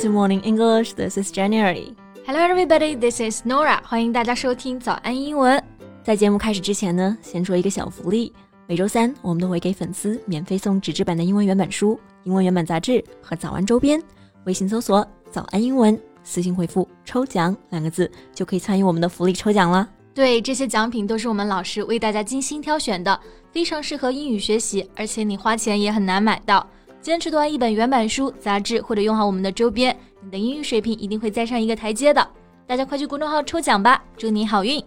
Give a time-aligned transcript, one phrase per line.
[0.00, 0.94] to Morning English.
[0.94, 1.94] This is January.
[2.26, 2.98] Hello, everybody.
[2.98, 3.82] This is Nora.
[3.84, 5.62] 欢迎大家收听早安英文。
[6.02, 8.32] 在节目开始之前呢，先说一个小福利。
[8.66, 14.02] 每周三我们都会给粉丝免费送纸质版的英文原版书、英文原版杂志和早安周边。
[14.44, 19.86] 微信搜索“早安英文”，私信回复“抽奖”两个字，就可以参与我们的福利抽奖了。
[20.14, 23.20] 对，这些奖品都是我们老师为大家精心挑选的，
[23.52, 26.66] 非常适合英语学习，而且你花钱也很难买到。
[27.02, 32.26] 坚持读完一本原版书、杂志，或者用好我们的周边，你的英语水平一定会再上一个台阶的。
[32.66, 34.78] 大家快去公众号抽奖吧，祝你好运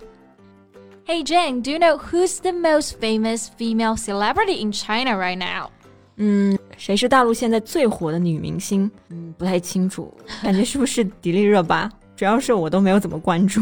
[1.07, 5.71] ！Hey Jane, do you know who's the most famous female celebrity in China right now?
[6.17, 8.89] 嗯，谁是大陆现在最火的女明星？
[9.09, 11.89] 嗯，不太清楚，感觉是不是迪丽热巴？
[12.22, 13.60] 主要是我都没有怎么关注。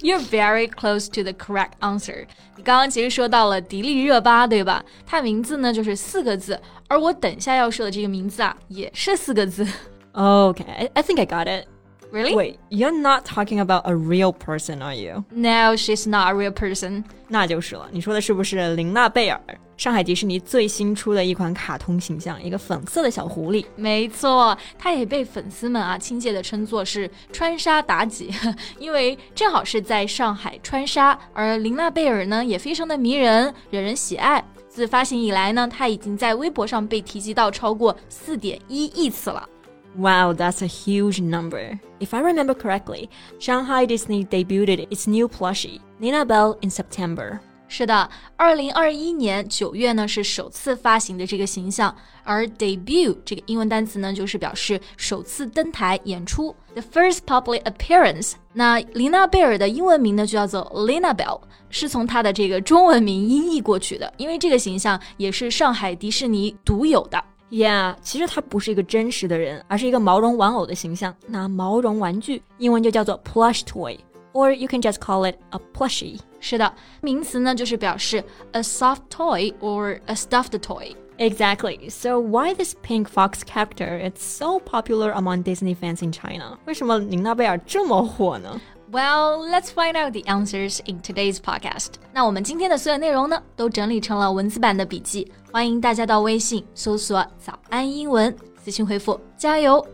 [0.00, 2.26] You're very close to the correct answer。
[2.56, 4.84] 你刚刚其实说到了迪丽热巴，对吧？
[5.06, 9.66] 她名字呢就是四个字，而我等下要说的这个名字啊也是四个字。
[10.12, 11.66] Okay, I think I got it.
[12.11, 12.33] Really?
[12.33, 15.25] Wait, you're not talking about a real person, are you?
[15.31, 17.03] No, she's not a real person.
[17.27, 17.87] 那就是了。
[17.91, 19.39] 你说的是不是琳娜贝尔？
[19.75, 23.65] 上海迪士尼最新出的一款卡通形象，一个粉色的小狐狸。
[23.75, 28.33] 没错，它也被粉丝们啊亲切的称作是川沙妲己，
[28.79, 31.19] 因为正好是在上海川沙。
[31.33, 34.41] 而琳娜贝尔呢，也非常的迷人，惹人喜爱。
[34.69, 39.49] 自发行以来呢，它已经在微博上被提及到超过四点一亿次了。
[39.97, 41.79] Wow, that's a huge number.
[41.99, 47.39] If I remember correctly, Shanghai Disney debuted its new plushie, Lina Bell, in September.
[47.67, 58.33] 是的，二零二一年九月呢是首次发行的这个形象，而 debut 这个英文单词呢就是表示首次登台演出，the first public appearance。
[58.53, 67.23] 那琳娜贝尔的英文名呢就叫做 Lina Bell，是从她的这个中文名音译过去的，因为这个形象也是上海迪士尼独有的。
[67.50, 71.14] Yeah，其实它不是一个真实的人，而是一个毛绒玩偶的形象。
[71.26, 76.20] 那毛绒玩具英文就叫做 plush toy，or you can just call it a plushie。
[76.38, 81.90] 是的，名词呢就是表示 a soft toy or a stuffed toy。Exactly.
[81.90, 83.98] So why this pink fox character?
[83.98, 86.56] It's so popular among Disney fans in China.
[86.64, 88.58] 为什么琳娜贝尔这么火呢
[88.95, 91.95] ？well, let's find out the answers in today's podcast.
[92.13, 99.85] 那我们今天的所有内容呢，都整理成了文字版的笔记，欢迎大家到微信搜索“早安英文”，私信回复“加油”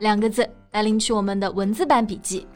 [0.00, 2.46] 两个字来领取我们的文字版笔记。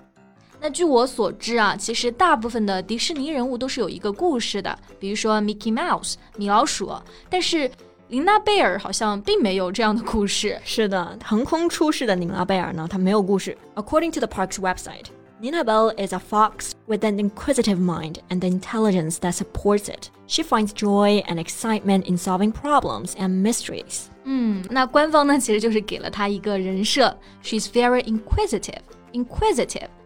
[0.59, 6.91] 那据我所知啊，其实大部分的迪士尼人物都是有一个故事的，比如说 Mickey Mouse 米老鼠，
[7.29, 7.71] 但是
[8.09, 10.59] 琳娜贝尔好像并没有这样的故事。
[10.65, 13.57] 是的，横空出世的琳娜贝尔呢，她没有故事。
[13.75, 15.05] According to the park's website.
[15.43, 20.11] Lina Bell is a fox with an inquisitive mind and the intelligence that supports it.
[20.27, 24.09] She finds joy and excitement in solving problems and mysteries.
[24.25, 28.81] 嗯，那官方呢其实就是给了她一个人设，She's very inquisitive.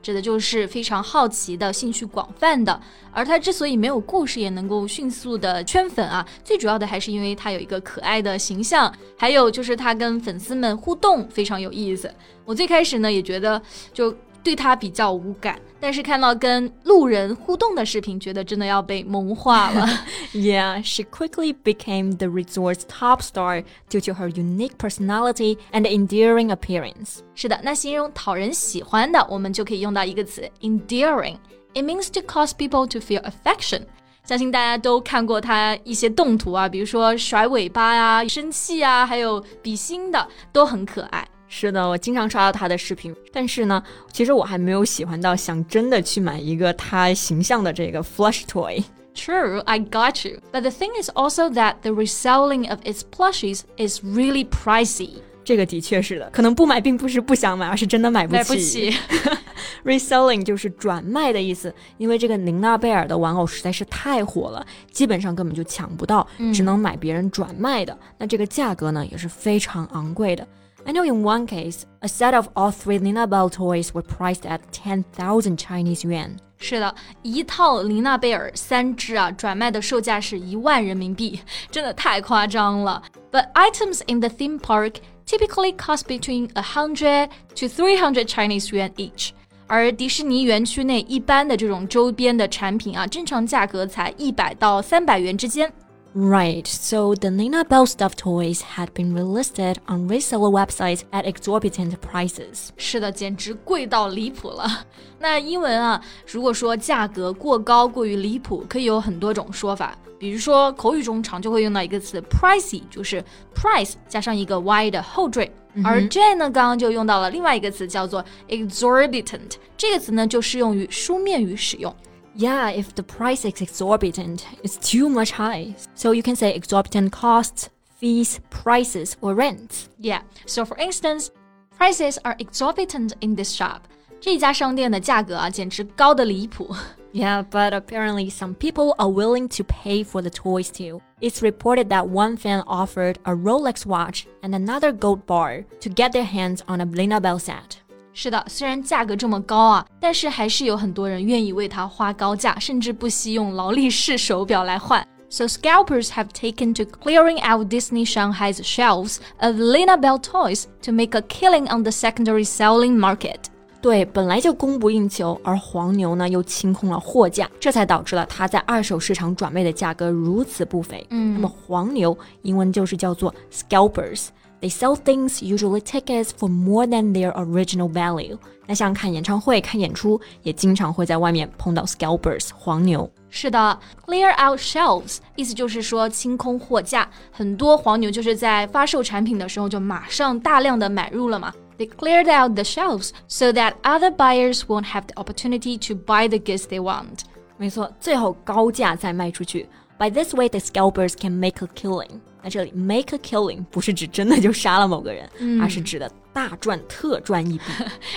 [0.01, 2.81] 指的就是非常好奇的、兴趣广泛的，
[3.11, 12.09] 而它之所以没有故事也能够迅速的圈粉啊，最主要的还是因为它有一个可爱的形象，还有就是它跟粉丝们互动非常有意思。
[12.45, 13.61] 我最开始呢也觉得
[13.93, 19.89] 就对他比较无感，但是看到跟路人互动的视频，觉得真的要被萌化了。
[20.35, 27.21] yeah, she quickly became the resort's top star due to her unique personality and endearing appearance.
[27.35, 31.39] 是的，那形容讨人喜欢的，我们就可以用到一个词 endearing.
[31.73, 33.85] It means to cause people to feel affection.
[34.25, 41.27] 相信大家都看过他一些动图啊，比如说甩尾巴呀、生气啊，还有比心的，都很可爱。
[41.57, 43.81] 是的，我经常刷到他的视频，但是呢，
[44.13, 48.83] 其实我还没有喜欢到想真的去买一个他形象的这个 flush toy。
[49.15, 50.41] True, I got you.
[50.51, 55.11] But the thing is also that the reselling of its plushies is really pricey.
[55.45, 58.39] 这个的确是的，可能不买并不是不想买，而是真的买不起。
[58.39, 58.93] 买不起。
[59.85, 67.97] Reselling 就是转卖的意思，因为这个宁娜贝尔的玩偶实在是太火了，基本上根本就抢不到，只能买别人转卖的。
[68.19, 70.45] 那这个价格呢，也是非常昂贵的。
[70.86, 74.62] I know in one case, a set of all three Lina Bell toys were priced at
[74.72, 76.38] 10,000 Chinese yuan.
[76.58, 81.40] 是的，一套琳娜贝尔三只啊，转卖的售价是一万人民币，
[81.70, 83.02] 真的太夸张了。
[83.32, 84.96] But items in the theme park
[85.26, 89.30] typically cost between a hundred to three hundred Chinese yuan each.
[89.68, 95.72] 而迪士尼园区内一般的这种周边的产品啊，正常价格才一百到三百元之间。
[96.17, 101.97] Right, so the Lina Bell stuffed toys had been relisted on reseller websites at exorbitant
[101.97, 102.69] prices.
[102.77, 104.87] 是的，简直贵到离谱了。
[105.19, 109.99] 那英文啊，如果说价格过高、过于离谱，可以有很多种说法。
[110.17, 113.21] 比如说，口语中常就会用到一个词 pricy，就是
[113.53, 115.51] price 加上一个 y 的后缀。
[115.83, 119.55] 而 Jane 呢，刚刚就用到了另外一个词，叫做 exorbitant。
[119.77, 121.93] 这个词呢，就适用于书面语使用。
[122.36, 125.76] Yeah, if the price is exorbitant, it's too much high.
[125.96, 129.90] So you can say exorbitant costs, fees, prices, or rents.
[130.00, 130.22] Yeah.
[130.46, 131.32] So for instance,
[131.78, 133.82] prices are exorbitant in this shop.
[134.22, 136.76] 这家商店的价格啊，简直高的离谱。
[137.12, 141.02] Yeah, but apparently some people are willing to pay for the toys too.
[141.20, 146.12] It's reported that one fan offered a Rolex watch and another gold bar to get
[146.12, 147.80] their hands on a Lina Bell set.
[148.17, 155.05] 是的，虽然价格这么高啊，但是还是有很多人愿意为它花高价，甚至不惜用劳力士手表来换。
[155.29, 161.19] So scalpers have taken to clearing out Disney Shanghai's shelves of Lina Bell toys to make
[161.19, 163.39] a killing on the secondary selling market.
[163.83, 171.05] 对，本来就供不应求，而黄牛呢又清空了货架，这才导致了它在二手市场转卖的价格如此不菲。
[171.11, 174.29] 嗯，那么黄牛英文就是叫做 scalpers。
[174.64, 178.38] they sell things, usually tickets, for more than their original value.
[178.66, 183.10] 那像看演唱会、看演出，也经常会在外面碰到 scalpers 黄牛。
[183.30, 187.10] 是的，clear out shelves 意思就是说清空货架。
[187.32, 191.54] 很多黄牛就是在发售产品的时候就马上大量的买入了嘛。
[191.78, 196.38] They cleared out the shelves so that other buyers won't have the opportunity to buy the
[196.38, 197.22] goods they want.
[197.58, 199.68] 没错，最后高价再卖出去。
[199.98, 202.22] By this way, the scalpers can make a killing.
[202.42, 207.64] 那这里 make a killing 不是指真的就杀了某个人，嗯、而是指的大赚特赚一笔。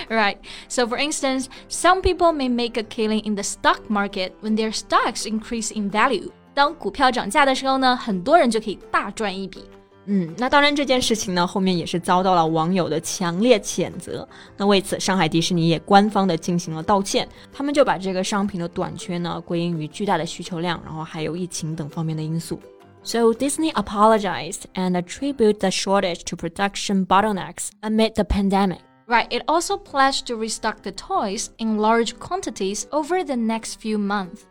[0.07, 0.37] right.
[0.69, 4.71] So for instance, some people may make a killing in the stock market when their
[4.71, 6.29] stocks increase in value.
[6.53, 9.65] 当股票涨价的时候呢，很多人就可以大赚一笔。
[10.07, 14.27] 嗯，那当然这件事情呢，后面也是遭到了网友的强烈谴责。
[14.57, 22.59] 那为此，上海迪士尼也官方的进行了道歉，他们就把这个商品的短缺呢归因于巨大的需求量，然后还有疫情等方面的因素。
[23.05, 28.79] So Disney apologized and attributed the shortage to production bottlenecks amid the pandemic.
[29.05, 33.97] Right, it also pledged to restock the toys in large quantities over the next few
[33.97, 34.45] months.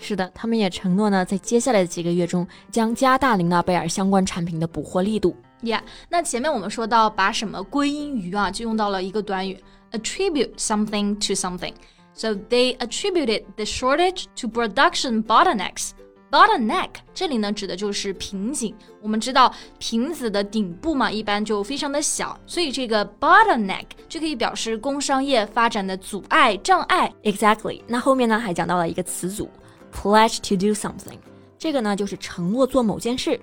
[0.00, 5.36] 是的，他们也承诺呢，在接下来的几个月中将加大琳娜贝尔相关产品的补货力度。
[5.62, 9.62] Yeah，那前面我们说到把什么归因于啊，就用到了一个短语
[9.92, 11.74] attribute something to something.
[12.14, 15.90] So they attributed the shortage to production bottlenecks.
[16.30, 18.74] Bottleneck 这里呢指的就是瓶颈。
[19.02, 27.12] 我们知道瓶子的顶部嘛，一般就非常的小，所以这个 bottleneck 就可以表示工商业发展的阻碍、障碍。
[27.24, 27.82] Exactly。
[27.86, 29.50] 那后面呢还讲到了一个词组
[29.93, 31.17] ，pledge to do something。
[31.57, 33.39] 这个呢就是承诺做某件事，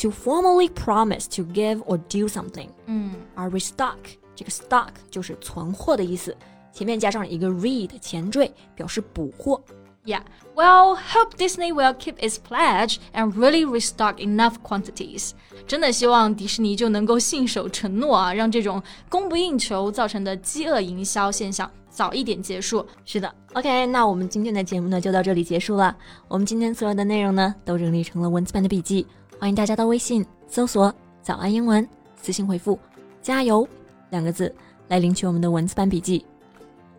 [0.00, 2.68] to formally promise to give or do something。
[2.86, 3.96] 嗯，而 restock
[4.34, 6.36] 这个 stock 就是存货的意思，
[6.72, 9.62] 前面加上一个 read 前缀，表示补货。
[10.04, 10.22] Yeah,
[10.56, 15.30] well, hope Disney will keep its pledge and really restock enough quantities.
[15.64, 22.85] 真的希望迪士尼就能够信守承诺啊，让这种供不应求造成的饥饿营销现象 早一点结束。
[23.05, 25.97] 是的，OK，那我们今天的节目呢就到这里结束了。
[26.27, 29.07] 我们今天所有的内容呢都整理成了文字版的笔记，
[29.39, 31.89] 欢迎大家到微信搜索“早安英文”，
[32.21, 32.77] 私信回复
[33.19, 33.67] “加油”
[34.11, 34.53] 两个字
[34.89, 36.23] 来领取我们的文字版笔记。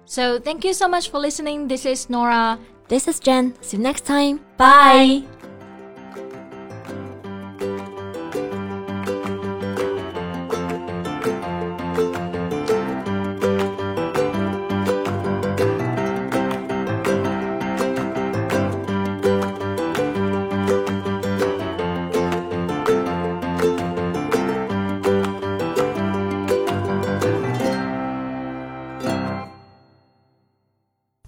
[0.04, 1.68] So thank you so much for listening.
[1.68, 2.58] This is Nora.
[2.88, 3.52] This is Jen.
[3.62, 4.40] See you next time.
[4.56, 5.37] Bye.